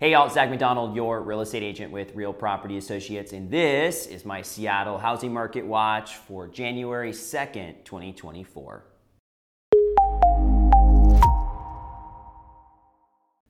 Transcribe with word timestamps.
Hey, 0.00 0.12
y'all, 0.12 0.30
Zach 0.30 0.48
McDonald, 0.48 0.96
your 0.96 1.20
real 1.20 1.42
estate 1.42 1.62
agent 1.62 1.92
with 1.92 2.14
Real 2.14 2.32
Property 2.32 2.78
Associates, 2.78 3.34
and 3.34 3.50
this 3.50 4.06
is 4.06 4.24
my 4.24 4.40
Seattle 4.40 4.96
Housing 4.96 5.30
Market 5.30 5.66
Watch 5.66 6.16
for 6.16 6.48
January 6.48 7.12
2nd, 7.12 7.84
2024. 7.84 8.82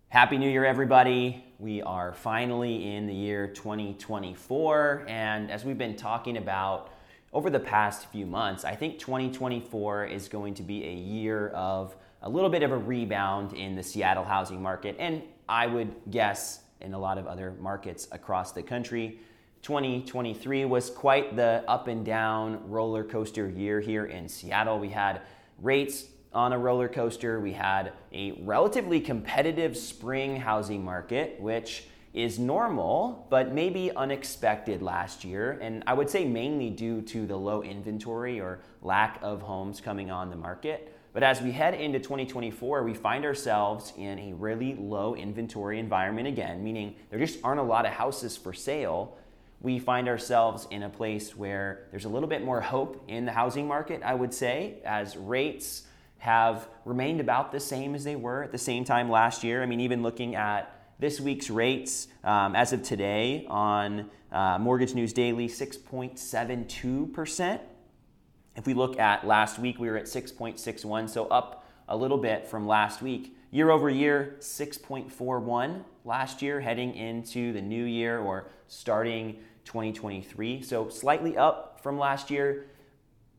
Happy 0.08 0.38
New 0.38 0.50
Year, 0.50 0.64
everybody. 0.64 1.44
We 1.60 1.82
are 1.82 2.12
finally 2.14 2.96
in 2.96 3.07
the 3.07 3.14
year 3.14 3.46
2024, 3.46 5.05
and 5.07 5.53
as 5.53 5.64
we've 5.64 5.79
been 5.79 5.95
talking 5.95 6.37
about 6.37 6.93
over 7.32 7.48
the 7.48 7.61
past 7.61 8.07
few 8.07 8.27
months, 8.27 8.64
I 8.64 8.75
think 8.75 8.98
2024 8.98 10.07
is 10.07 10.29
going 10.29 10.55
to 10.55 10.64
be 10.64 10.85
a 10.85 10.93
year 10.93 11.51
of 11.51 11.95
a 12.23 12.29
little 12.29 12.50
bit 12.50 12.62
of 12.62 12.71
a 12.71 12.77
rebound 12.77 13.53
in 13.53 13.75
the 13.75 13.82
Seattle 13.82 14.25
housing 14.25 14.62
market, 14.62 14.96
and 14.98 15.23
I 15.48 15.66
would 15.66 15.95
guess 16.11 16.61
in 16.80 16.95
a 16.95 16.98
lot 16.98 17.18
of 17.18 17.27
other 17.27 17.54
markets 17.61 18.09
across 18.12 18.53
the 18.53 18.63
country. 18.63 19.21
2023 19.63 20.64
was 20.64 20.89
quite 20.91 21.36
the 21.36 21.63
up 21.68 21.89
and 21.89 22.04
down 22.04 22.71
roller 22.71 23.04
coaster 23.04 23.49
year 23.49 23.80
here 23.80 24.07
in 24.07 24.29
Seattle. 24.29 24.79
We 24.79 24.89
had 24.89 25.21
rates 25.61 26.07
on 26.32 26.53
a 26.53 26.58
roller 26.58 26.89
coaster, 26.89 27.41
we 27.41 27.53
had 27.53 27.93
a 28.13 28.32
relatively 28.43 29.00
competitive 29.00 29.77
spring 29.77 30.36
housing 30.36 30.85
market, 30.85 31.41
which 31.41 31.85
is 32.14 32.39
normal, 32.39 33.27
but 33.30 33.52
maybe 33.52 33.91
unexpected 33.94 34.83
last 34.83 35.25
year. 35.25 35.58
And 35.61 35.83
I 35.86 35.94
would 35.94 36.08
say 36.08 36.25
mainly 36.25 36.70
due 36.70 37.02
to 37.02 37.27
the 37.27 37.36
low 37.36 37.62
inventory 37.62 38.41
or 38.41 38.61
lack 38.83 39.19
of 39.22 39.42
homes 39.42 39.80
coming 39.80 40.11
on 40.11 40.30
the 40.30 40.36
market. 40.36 40.97
But 41.12 41.25
as 41.25 41.42
we 41.42 41.50
head 41.50 41.75
into 41.75 41.98
2024, 41.98 42.84
we 42.84 42.95
find 42.95 43.25
ourselves 43.25 43.92
in 43.97 44.19
a 44.19 44.33
really 44.34 44.77
low 44.77 45.17
inventory 45.17 45.81
environment 45.81 46.28
again, 46.28 46.62
meaning 46.62 46.95
there 47.11 47.19
just 47.19 47.41
aren't 47.42 47.59
a 47.59 47.64
lot 47.64 47.84
of 47.84 47.92
houses 47.92 48.36
for 48.36 48.53
sale. 48.53 49.19
We 49.61 49.81
find 49.81 50.09
ourselves 50.09 50.69
in 50.70 50.84
a 50.84 50.89
place 50.89 51.36
where 51.36 51.89
there's 51.91 52.05
a 52.05 52.08
little 52.08 52.28
bit 52.28 52.44
more 52.44 52.61
hope 52.61 53.05
in 53.08 53.25
the 53.25 53.33
housing 53.33 53.67
market, 53.67 54.02
I 54.05 54.14
would 54.14 54.33
say, 54.33 54.77
as 54.84 55.17
rates 55.17 55.83
have 56.19 56.69
remained 56.84 57.20
about 57.20 57.50
the 57.50 57.61
same 57.61 57.95
as 57.95 58.05
they 58.05 58.14
were 58.14 58.45
at 58.45 58.52
the 58.52 58.58
same 58.58 58.84
time 58.84 59.11
last 59.11 59.42
year. 59.42 59.62
I 59.62 59.67
mean, 59.67 59.80
even 59.80 60.02
looking 60.02 60.36
at 60.36 60.72
this 61.00 61.20
week's 61.20 61.50
rates 61.50 62.06
um, 62.22 62.55
as 62.55 62.72
of 62.72 62.83
today 62.83 63.47
on 63.48 64.08
uh, 64.30 64.58
Mortgage 64.61 64.95
News 64.95 65.12
Daily, 65.12 65.48
6.72%. 65.48 67.61
If 68.56 68.66
we 68.66 68.74
look 68.74 68.98
at 68.98 69.26
last 69.26 69.58
week, 69.58 69.78
we 69.78 69.88
were 69.88 69.96
at 69.96 70.06
6.61, 70.06 71.08
so 71.08 71.26
up 71.26 71.64
a 71.88 71.96
little 71.96 72.18
bit 72.18 72.46
from 72.46 72.66
last 72.66 73.02
week. 73.02 73.36
Year 73.50 73.70
over 73.70 73.90
year, 73.90 74.36
6.41 74.40 75.82
last 76.04 76.42
year, 76.42 76.60
heading 76.60 76.94
into 76.94 77.52
the 77.52 77.60
new 77.60 77.84
year 77.84 78.18
or 78.18 78.48
starting 78.68 79.36
2023. 79.64 80.62
So 80.62 80.88
slightly 80.88 81.36
up 81.36 81.80
from 81.82 81.98
last 81.98 82.30
year. 82.30 82.66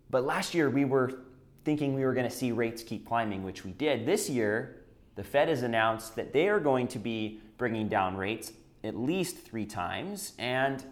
But 0.10 0.26
last 0.26 0.54
year, 0.54 0.70
we 0.70 0.86
were 0.86 1.20
thinking 1.64 1.94
we 1.96 2.04
were 2.04 2.14
going 2.14 2.30
to 2.30 2.36
see 2.36 2.52
rates 2.52 2.84
keep 2.84 3.08
climbing, 3.08 3.44
which 3.44 3.64
we 3.64 3.72
did. 3.72 4.06
This 4.06 4.30
year, 4.30 4.84
the 5.16 5.24
Fed 5.24 5.48
has 5.48 5.64
announced 5.64 6.16
that 6.16 6.34
they 6.34 6.50
are 6.50 6.60
going 6.60 6.88
to 6.90 7.00
be 7.00 7.42
bringing 7.58 7.88
down 7.88 8.18
rates 8.18 8.52
at 8.84 8.98
least 8.98 9.38
three 9.38 9.66
times. 9.66 10.34
And 10.40 10.84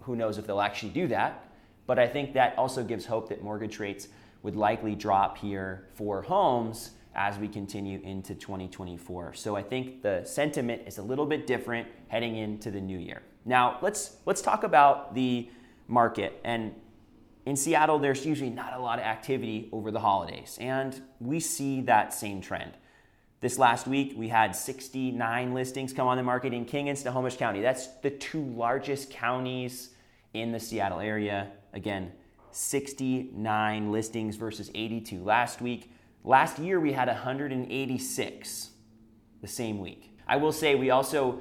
who 0.00 0.16
knows 0.16 0.38
if 0.38 0.46
they'll 0.46 0.60
actually 0.60 0.92
do 0.92 1.08
that. 1.08 1.51
But 1.86 1.98
I 1.98 2.06
think 2.06 2.34
that 2.34 2.56
also 2.56 2.84
gives 2.84 3.06
hope 3.06 3.28
that 3.28 3.42
mortgage 3.42 3.78
rates 3.78 4.08
would 4.42 4.56
likely 4.56 4.94
drop 4.94 5.38
here 5.38 5.88
for 5.94 6.22
homes 6.22 6.92
as 7.14 7.38
we 7.38 7.48
continue 7.48 8.00
into 8.02 8.34
2024. 8.34 9.34
So 9.34 9.54
I 9.54 9.62
think 9.62 10.02
the 10.02 10.24
sentiment 10.24 10.82
is 10.86 10.98
a 10.98 11.02
little 11.02 11.26
bit 11.26 11.46
different 11.46 11.88
heading 12.08 12.36
into 12.36 12.70
the 12.70 12.80
new 12.80 12.98
year. 12.98 13.22
Now, 13.44 13.78
let's 13.82 14.16
let's 14.24 14.40
talk 14.40 14.62
about 14.62 15.14
the 15.14 15.48
market 15.88 16.40
and 16.44 16.74
in 17.44 17.56
Seattle 17.56 17.98
there's 17.98 18.24
usually 18.24 18.50
not 18.50 18.72
a 18.72 18.78
lot 18.78 18.98
of 18.98 19.04
activity 19.04 19.68
over 19.72 19.90
the 19.90 19.98
holidays 19.98 20.56
and 20.60 21.02
we 21.20 21.40
see 21.40 21.80
that 21.82 22.14
same 22.14 22.40
trend. 22.40 22.72
This 23.40 23.58
last 23.58 23.88
week 23.88 24.14
we 24.16 24.28
had 24.28 24.54
69 24.54 25.52
listings 25.52 25.92
come 25.92 26.06
on 26.06 26.16
the 26.16 26.22
market 26.22 26.54
in 26.54 26.64
King 26.64 26.88
and 26.88 26.96
Snohomish 26.96 27.36
County. 27.36 27.60
That's 27.60 27.88
the 28.02 28.10
two 28.10 28.44
largest 28.44 29.10
counties 29.10 29.90
in 30.32 30.52
the 30.52 30.60
Seattle 30.60 31.00
area. 31.00 31.50
Again, 31.72 32.12
69 32.50 33.90
listings 33.90 34.36
versus 34.36 34.70
82 34.74 35.22
last 35.22 35.60
week. 35.62 35.92
Last 36.24 36.58
year, 36.58 36.78
we 36.78 36.92
had 36.92 37.08
186 37.08 38.70
the 39.40 39.48
same 39.48 39.78
week. 39.80 40.16
I 40.28 40.36
will 40.36 40.52
say 40.52 40.74
we 40.74 40.90
also 40.90 41.40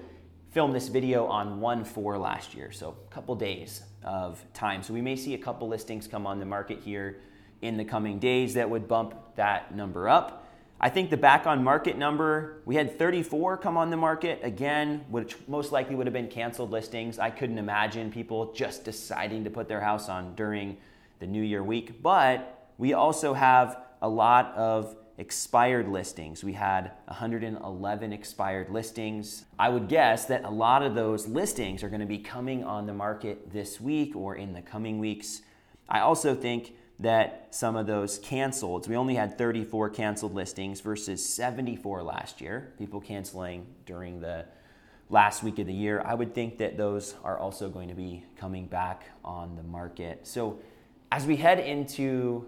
filmed 0.52 0.76
this 0.76 0.88
video 0.88 1.26
on 1.28 1.60
1 1.60 1.84
4 1.86 2.18
last 2.18 2.54
year, 2.54 2.72
so 2.72 2.96
a 3.10 3.14
couple 3.14 3.36
days 3.36 3.84
of 4.04 4.44
time. 4.54 4.84
So 4.84 4.94
we 4.94 5.02
may 5.02 5.16
see 5.16 5.34
a 5.34 5.38
couple 5.38 5.68
listings 5.68 6.08
come 6.08 6.26
on 6.26 6.40
the 6.40 6.46
market 6.46 6.80
here 6.84 7.22
in 7.62 7.78
the 7.78 7.86
coming 7.86 8.20
days 8.20 8.54
that 8.56 8.70
would 8.70 8.88
bump 8.88 9.16
that 9.36 9.76
number 9.76 10.10
up. 10.10 10.41
I 10.84 10.90
think 10.90 11.12
the 11.12 11.18
back 11.18 11.46
on 11.46 11.64
market 11.64 11.96
number, 11.96 12.56
we 12.66 12.74
had 12.74 12.98
34 12.98 13.58
come 13.58 13.78
on 13.78 13.92
the 13.92 13.98
market 13.98 14.40
again, 14.42 15.06
which 15.10 15.36
most 15.48 15.72
likely 15.72 15.94
would 15.94 16.08
have 16.08 16.14
been 16.14 16.28
canceled 16.28 16.72
listings. 16.72 17.20
I 17.20 17.30
couldn't 17.30 17.60
imagine 17.60 18.12
people 18.12 18.52
just 18.54 18.84
deciding 18.84 19.44
to 19.44 19.52
put 19.52 19.68
their 19.68 19.82
house 19.82 20.10
on 20.10 20.34
during 20.34 20.78
the 21.20 21.28
New 21.28 21.44
Year 21.44 21.64
week. 21.64 22.02
But 22.02 22.68
we 22.80 22.94
also 22.94 23.36
have 23.36 23.78
a 24.02 24.10
lot 24.10 24.56
of 24.56 24.96
expired 25.20 25.88
listings. 25.88 26.44
We 26.44 26.54
had 26.54 26.94
111 27.06 28.12
expired 28.12 28.70
listings. 28.70 29.46
I 29.60 29.70
would 29.70 29.88
guess 29.88 30.26
that 30.26 30.46
a 30.46 30.50
lot 30.50 30.82
of 30.82 30.96
those 30.96 31.28
listings 31.28 31.84
are 31.84 31.90
going 31.90 32.02
to 32.02 32.08
be 32.08 32.18
coming 32.18 32.64
on 32.64 32.88
the 32.88 32.94
market 32.96 33.54
this 33.54 33.80
week 33.80 34.16
or 34.16 34.34
in 34.34 34.54
the 34.54 34.64
coming 34.64 34.98
weeks. 34.98 35.44
I 35.88 36.00
also 36.00 36.34
think 36.34 36.74
that 37.02 37.48
some 37.50 37.76
of 37.76 37.88
those 37.88 38.20
canceled. 38.20 38.88
we 38.88 38.96
only 38.96 39.16
had 39.16 39.38
34 39.38 39.90
canceled 39.90 40.36
listings 40.36 40.82
versus 40.82 41.28
74 41.28 42.04
last 42.04 42.42
year, 42.42 42.74
people 42.78 43.02
canceling 43.02 43.66
during 43.86 44.22
the 44.22 44.46
last 45.10 45.44
week 45.44 45.60
of 45.60 45.68
the 45.68 45.74
year. 45.74 46.02
I 46.06 46.14
would 46.14 46.36
think 46.36 46.60
that 46.60 46.78
those 46.78 47.16
are 47.24 47.38
also 47.38 47.70
going 47.70 47.90
to 47.90 47.96
be 47.96 48.24
coming 48.38 48.68
back 48.68 49.06
on 49.26 49.56
the 49.56 49.64
market. 49.64 50.28
So 50.28 50.60
as 51.12 51.26
we 51.26 51.36
head 51.36 51.60
into 51.60 52.48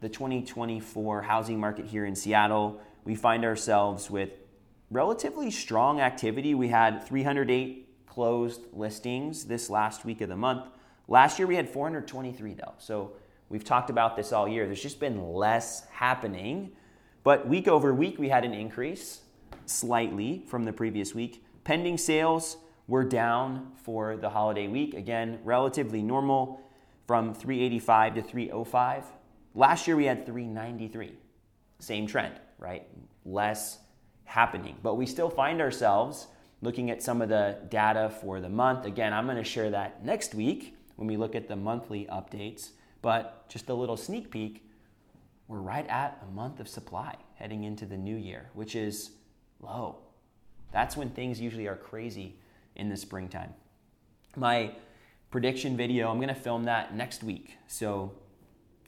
the 0.00 0.08
2024 0.08 1.22
housing 1.22 1.60
market 1.60 1.86
here 1.86 2.04
in 2.04 2.16
Seattle, 2.16 2.80
we 3.04 3.14
find 3.14 3.44
ourselves 3.44 4.10
with 4.10 4.30
relatively 4.90 5.50
strong 5.50 6.00
activity. 6.00 6.54
We 6.54 6.68
had 6.68 7.06
308 7.06 8.06
closed 8.06 8.62
listings 8.72 9.44
this 9.44 9.70
last 9.70 10.04
week 10.04 10.20
of 10.20 10.28
the 10.28 10.36
month. 10.36 10.66
Last 11.08 11.38
year 11.38 11.46
we 11.46 11.56
had 11.56 11.68
423 11.68 12.54
though. 12.54 12.74
So 12.78 13.12
We've 13.52 13.62
talked 13.62 13.90
about 13.90 14.16
this 14.16 14.32
all 14.32 14.48
year. 14.48 14.64
There's 14.64 14.82
just 14.82 14.98
been 14.98 15.34
less 15.34 15.86
happening. 15.90 16.72
But 17.22 17.46
week 17.46 17.68
over 17.68 17.92
week, 17.92 18.18
we 18.18 18.30
had 18.30 18.46
an 18.46 18.54
increase 18.54 19.20
slightly 19.66 20.42
from 20.48 20.64
the 20.64 20.72
previous 20.72 21.14
week. 21.14 21.44
Pending 21.62 21.98
sales 21.98 22.56
were 22.88 23.04
down 23.04 23.72
for 23.84 24.16
the 24.16 24.30
holiday 24.30 24.68
week. 24.68 24.94
Again, 24.94 25.38
relatively 25.44 26.00
normal 26.00 26.62
from 27.06 27.34
385 27.34 28.14
to 28.14 28.22
305. 28.22 29.04
Last 29.54 29.86
year, 29.86 29.96
we 29.96 30.06
had 30.06 30.24
393. 30.24 31.12
Same 31.78 32.06
trend, 32.06 32.40
right? 32.58 32.88
Less 33.26 33.80
happening. 34.24 34.78
But 34.82 34.94
we 34.94 35.04
still 35.04 35.28
find 35.28 35.60
ourselves 35.60 36.26
looking 36.62 36.90
at 36.90 37.02
some 37.02 37.20
of 37.20 37.28
the 37.28 37.58
data 37.68 38.10
for 38.22 38.40
the 38.40 38.48
month. 38.48 38.86
Again, 38.86 39.12
I'm 39.12 39.26
going 39.26 39.36
to 39.36 39.44
share 39.44 39.68
that 39.72 40.02
next 40.02 40.34
week 40.34 40.74
when 40.96 41.06
we 41.06 41.18
look 41.18 41.34
at 41.34 41.48
the 41.48 41.56
monthly 41.56 42.06
updates. 42.06 42.70
But 43.02 43.48
just 43.48 43.68
a 43.68 43.74
little 43.74 43.96
sneak 43.96 44.30
peek, 44.30 44.64
we're 45.48 45.58
right 45.58 45.86
at 45.88 46.22
a 46.26 46.32
month 46.32 46.60
of 46.60 46.68
supply 46.68 47.16
heading 47.34 47.64
into 47.64 47.84
the 47.84 47.96
new 47.96 48.16
year, 48.16 48.48
which 48.54 48.74
is 48.76 49.10
low. 49.60 49.98
That's 50.72 50.96
when 50.96 51.10
things 51.10 51.40
usually 51.40 51.66
are 51.66 51.76
crazy 51.76 52.36
in 52.76 52.88
the 52.88 52.96
springtime. 52.96 53.52
My 54.36 54.72
prediction 55.30 55.76
video, 55.76 56.10
I'm 56.10 56.16
going 56.16 56.28
to 56.28 56.34
film 56.34 56.64
that 56.64 56.94
next 56.94 57.22
week. 57.22 57.58
So 57.66 58.12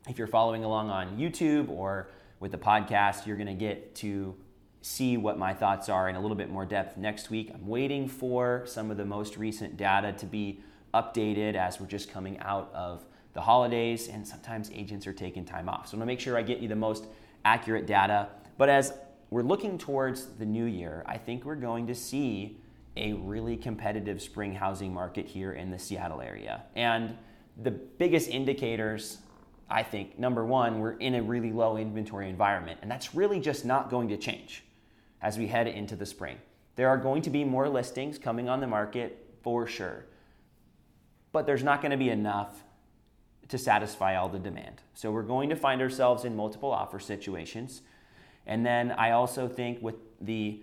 if 0.08 0.16
you're 0.16 0.26
following 0.26 0.64
along 0.64 0.90
on 0.90 1.18
YouTube 1.18 1.68
or 1.68 2.08
with 2.40 2.52
the 2.52 2.58
podcast, 2.58 3.26
you're 3.26 3.36
going 3.36 3.46
to 3.48 3.54
get 3.54 3.94
to 3.96 4.34
see 4.80 5.16
what 5.16 5.38
my 5.38 5.52
thoughts 5.52 5.88
are 5.88 6.08
in 6.08 6.14
a 6.14 6.20
little 6.20 6.36
bit 6.36 6.50
more 6.50 6.66
depth 6.66 6.96
next 6.96 7.30
week. 7.30 7.50
I'm 7.52 7.66
waiting 7.66 8.06
for 8.06 8.62
some 8.66 8.90
of 8.90 8.96
the 8.96 9.04
most 9.04 9.36
recent 9.36 9.76
data 9.76 10.12
to 10.12 10.26
be 10.26 10.60
updated 10.92 11.54
as 11.54 11.80
we're 11.80 11.86
just 11.86 12.10
coming 12.10 12.38
out 12.38 12.70
of 12.74 13.04
the 13.34 13.40
holidays, 13.40 14.08
and 14.08 14.26
sometimes 14.26 14.70
agents 14.72 15.06
are 15.06 15.12
taking 15.12 15.44
time 15.44 15.68
off. 15.68 15.88
So 15.88 15.94
I'm 15.94 15.98
gonna 15.98 16.06
make 16.06 16.20
sure 16.20 16.36
I 16.36 16.42
get 16.42 16.60
you 16.60 16.68
the 16.68 16.76
most 16.76 17.06
accurate 17.44 17.86
data. 17.86 18.28
But 18.56 18.68
as 18.68 18.94
we're 19.30 19.42
looking 19.42 19.78
towards 19.78 20.26
the 20.26 20.46
new 20.46 20.64
year, 20.64 21.02
I 21.06 21.18
think 21.18 21.44
we're 21.44 21.56
going 21.56 21.86
to 21.88 21.94
see 21.94 22.60
a 22.96 23.12
really 23.14 23.56
competitive 23.56 24.22
spring 24.22 24.54
housing 24.54 24.94
market 24.94 25.26
here 25.26 25.52
in 25.52 25.70
the 25.70 25.78
Seattle 25.78 26.20
area. 26.20 26.62
And 26.76 27.16
the 27.60 27.72
biggest 27.72 28.28
indicators, 28.28 29.18
I 29.68 29.82
think, 29.82 30.18
number 30.18 30.44
one, 30.44 30.78
we're 30.78 30.92
in 30.92 31.16
a 31.16 31.22
really 31.22 31.52
low 31.52 31.76
inventory 31.76 32.28
environment, 32.28 32.78
and 32.82 32.90
that's 32.90 33.14
really 33.14 33.40
just 33.40 33.64
not 33.64 33.90
going 33.90 34.08
to 34.08 34.16
change 34.16 34.64
as 35.22 35.38
we 35.38 35.48
head 35.48 35.66
into 35.66 35.96
the 35.96 36.06
spring. 36.06 36.38
There 36.76 36.88
are 36.88 36.98
going 36.98 37.22
to 37.22 37.30
be 37.30 37.44
more 37.44 37.68
listings 37.68 38.18
coming 38.18 38.48
on 38.48 38.60
the 38.60 38.66
market 38.66 39.34
for 39.42 39.66
sure, 39.66 40.06
but 41.32 41.46
there's 41.46 41.62
not 41.62 41.80
going 41.80 41.92
to 41.92 41.96
be 41.96 42.10
enough 42.10 42.62
to 43.48 43.58
satisfy 43.58 44.16
all 44.16 44.28
the 44.28 44.38
demand. 44.38 44.82
So 44.94 45.10
we're 45.10 45.22
going 45.22 45.50
to 45.50 45.56
find 45.56 45.80
ourselves 45.80 46.24
in 46.24 46.34
multiple 46.34 46.70
offer 46.70 46.98
situations. 46.98 47.82
And 48.46 48.64
then 48.64 48.92
I 48.92 49.12
also 49.12 49.48
think 49.48 49.82
with 49.82 49.96
the 50.20 50.62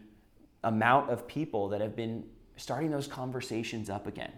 amount 0.64 1.10
of 1.10 1.28
people 1.28 1.70
that 1.70 1.82
have 1.82 1.96
been 1.96 2.24
starting 2.56 2.92
those 2.92 3.08
conversations 3.08 3.90
up 3.90 4.08
again. 4.08 4.32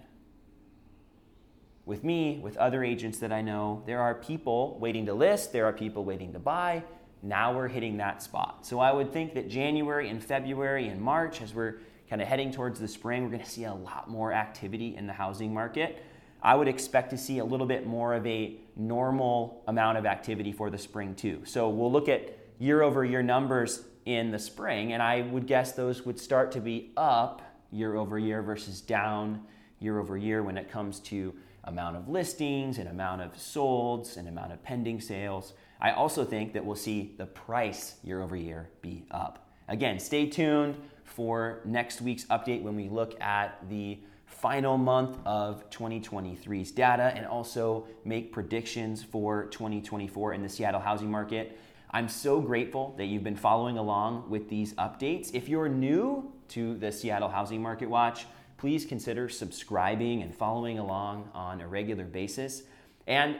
With 1.86 2.04
me, 2.04 2.40
with 2.42 2.56
other 2.58 2.84
agents 2.84 3.20
that 3.20 3.34
I 3.34 3.42
know, 3.42 3.84
there 3.86 4.00
are 4.00 4.16
people 4.16 4.78
waiting 4.80 5.06
to 5.08 5.14
list, 5.14 5.52
there 5.52 5.66
are 5.66 5.74
people 5.74 6.06
waiting 6.06 6.32
to 6.32 6.40
buy. 6.40 6.84
Now 7.22 7.56
we're 7.56 7.68
hitting 7.68 7.98
that 7.98 8.24
spot. 8.24 8.66
So 8.66 8.80
I 8.80 8.94
would 8.94 9.12
think 9.12 9.34
that 9.34 9.50
January 9.50 10.10
and 10.10 10.24
February 10.24 10.88
and 10.88 11.02
March, 11.02 11.42
as 11.42 11.54
we're 11.54 11.80
kind 12.10 12.22
of 12.22 12.28
heading 12.28 12.52
towards 12.52 12.80
the 12.80 12.88
spring, 12.88 13.24
we're 13.24 13.32
going 13.32 13.44
to 13.44 13.50
see 13.50 13.66
a 13.66 13.74
lot 13.74 14.10
more 14.10 14.32
activity 14.32 14.96
in 14.96 15.08
the 15.08 15.14
housing 15.14 15.54
market. 15.54 16.04
I 16.44 16.56
would 16.56 16.68
expect 16.68 17.10
to 17.12 17.18
see 17.18 17.40
a 17.40 17.46
little 17.46 17.66
bit 17.66 17.88
more 17.88 18.14
of 18.14 18.28
a 18.28 18.58
normal 18.76 19.64
amount 19.68 19.98
of 19.98 20.06
activity 20.06 20.52
for 20.52 20.70
the 20.70 20.78
spring 20.78 21.16
too. 21.16 21.42
So 21.46 21.70
we'll 21.70 21.92
look 21.92 22.10
at 22.10 22.38
year 22.60 22.82
over 22.82 23.06
year 23.06 23.24
numbers 23.24 23.86
in 24.06 24.32
the 24.32 24.40
spring, 24.40 24.92
and 24.92 25.02
I 25.02 25.22
would 25.22 25.48
guess 25.48 25.72
those 25.72 26.06
would 26.06 26.20
start 26.20 26.52
to 26.52 26.60
be 26.60 26.92
up 26.98 27.42
year 27.72 27.96
over 27.96 28.20
year 28.20 28.42
versus 28.42 28.82
down 28.82 29.42
year 29.80 30.00
over 30.00 30.18
year 30.18 30.44
when 30.44 30.58
it 30.58 30.70
comes 30.70 31.00
to 31.00 31.34
amount 31.64 31.96
of 31.96 32.10
listings 32.10 32.78
and 32.78 32.90
amount 32.90 33.22
of 33.22 33.34
solds 33.36 34.18
and 34.18 34.28
amount 34.28 34.52
of 34.52 34.62
pending 34.64 35.00
sales. 35.00 35.54
I 35.80 35.92
also 35.92 36.26
think 36.26 36.54
that 36.54 36.66
we'll 36.66 36.76
see 36.76 37.16
the 37.18 37.26
price 37.26 37.96
year 38.04 38.22
over 38.22 38.36
year 38.36 38.70
be 38.82 39.06
up. 39.12 39.48
Again, 39.70 39.98
stay 40.00 40.28
tuned 40.28 40.76
for 41.06 41.62
next 41.64 42.02
week's 42.02 42.26
update 42.26 42.62
when 42.62 42.76
we 42.76 42.90
look 42.90 43.20
at 43.22 43.58
the 43.70 44.00
final 44.26 44.78
month 44.78 45.18
of 45.26 45.70
2023's 45.70 46.72
data 46.72 47.14
and 47.16 47.26
also 47.26 47.88
make 48.04 48.32
predictions 48.32 49.04
for 49.04 49.46
2024 49.46 50.34
in 50.34 50.42
the 50.42 50.50
Seattle 50.50 50.82
housing 50.82 51.10
market. 51.10 51.58
I'm 51.92 52.10
so 52.10 52.42
grateful 52.42 52.96
that 52.98 53.06
you've 53.06 53.24
been 53.24 53.36
following 53.36 53.78
along 53.78 54.30
with 54.30 54.50
these 54.50 54.74
updates. 54.74 55.34
If 55.34 55.48
you're 55.48 55.70
new 55.70 56.32
to 56.50 56.76
the 56.76 56.92
Seattle 56.92 57.30
Housing 57.30 57.62
Market 57.62 57.88
Watch, 57.90 58.26
please 58.58 58.86
consider 58.86 59.30
subscribing 59.30 60.24
and 60.24 60.34
following 60.34 60.80
along 60.80 61.30
on 61.34 61.62
a 61.62 61.68
regular 61.68 62.06
basis. 62.06 62.64
And 63.06 63.38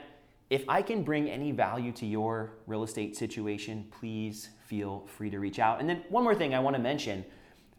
if 0.50 0.68
I 0.68 0.82
can 0.82 1.02
bring 1.02 1.28
any 1.28 1.50
value 1.50 1.90
to 1.92 2.06
your 2.06 2.52
real 2.66 2.84
estate 2.84 3.16
situation, 3.16 3.86
please 3.90 4.50
feel 4.66 5.04
free 5.06 5.30
to 5.30 5.38
reach 5.40 5.58
out. 5.58 5.80
And 5.80 5.88
then, 5.88 6.04
one 6.08 6.22
more 6.22 6.34
thing 6.34 6.54
I 6.54 6.60
want 6.60 6.76
to 6.76 6.82
mention 6.82 7.24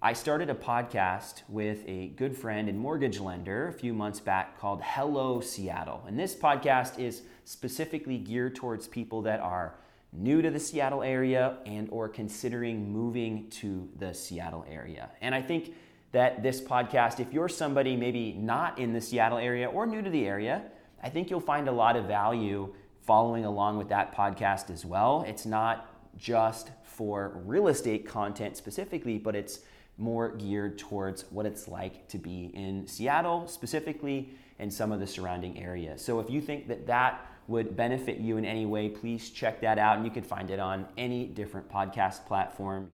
I 0.05 0.13
started 0.13 0.51
a 0.51 0.53
podcast 0.53 1.41
with 1.49 1.79
a 1.87 2.09
good 2.09 2.37
friend 2.37 2.69
and 2.69 2.77
mortgage 2.77 3.19
lender 3.19 3.69
a 3.69 3.73
few 3.73 3.91
months 3.91 4.19
back 4.19 4.59
called 4.59 4.79
Hello 4.83 5.41
Seattle. 5.41 6.03
And 6.07 6.19
this 6.19 6.35
podcast 6.35 6.99
is 6.99 7.23
specifically 7.43 8.19
geared 8.19 8.53
towards 8.53 8.87
people 8.87 9.23
that 9.23 9.39
are 9.39 9.73
new 10.13 10.43
to 10.43 10.51
the 10.51 10.59
Seattle 10.59 11.01
area 11.01 11.57
and 11.65 11.89
or 11.89 12.07
considering 12.07 12.93
moving 12.93 13.49
to 13.49 13.89
the 13.97 14.13
Seattle 14.13 14.63
area. 14.69 15.09
And 15.21 15.33
I 15.33 15.41
think 15.41 15.73
that 16.11 16.43
this 16.43 16.61
podcast, 16.61 17.19
if 17.19 17.33
you're 17.33 17.49
somebody 17.49 17.95
maybe 17.95 18.33
not 18.33 18.77
in 18.77 18.93
the 18.93 19.01
Seattle 19.01 19.39
area 19.39 19.67
or 19.67 19.87
new 19.87 20.03
to 20.03 20.09
the 20.11 20.27
area, 20.27 20.65
I 21.01 21.09
think 21.09 21.31
you'll 21.31 21.39
find 21.39 21.67
a 21.67 21.71
lot 21.71 21.95
of 21.95 22.05
value 22.05 22.75
following 23.01 23.45
along 23.45 23.79
with 23.79 23.89
that 23.89 24.15
podcast 24.15 24.69
as 24.69 24.85
well. 24.85 25.25
It's 25.27 25.47
not 25.47 25.89
just 26.15 26.69
for 26.83 27.41
real 27.43 27.69
estate 27.69 28.07
content 28.07 28.55
specifically, 28.55 29.17
but 29.17 29.35
it's 29.35 29.61
more 29.97 30.35
geared 30.35 30.77
towards 30.77 31.25
what 31.29 31.45
it's 31.45 31.67
like 31.67 32.07
to 32.09 32.17
be 32.17 32.51
in 32.53 32.85
Seattle 32.87 33.47
specifically 33.47 34.29
and 34.59 34.73
some 34.73 34.91
of 34.91 34.99
the 34.99 35.07
surrounding 35.07 35.61
areas. 35.61 36.03
So 36.03 36.19
if 36.19 36.29
you 36.29 36.41
think 36.41 36.67
that 36.67 36.87
that 36.87 37.25
would 37.47 37.75
benefit 37.75 38.17
you 38.17 38.37
in 38.37 38.45
any 38.45 38.65
way, 38.65 38.89
please 38.89 39.29
check 39.29 39.61
that 39.61 39.77
out. 39.77 39.97
And 39.97 40.05
you 40.05 40.11
can 40.11 40.23
find 40.23 40.49
it 40.49 40.59
on 40.59 40.85
any 40.97 41.25
different 41.27 41.69
podcast 41.69 42.25
platform. 42.25 42.91